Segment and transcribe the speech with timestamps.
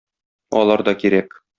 [0.61, 1.43] Алар да кирәк.